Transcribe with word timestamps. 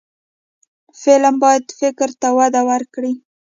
فلم 1.01 1.35
باید 1.43 1.65
فکر 1.79 2.09
ته 2.21 2.27
وده 2.37 2.61
ورکړي 2.69 3.13